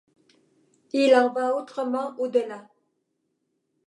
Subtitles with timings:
[0.93, 2.67] Il en va autrement au-delà.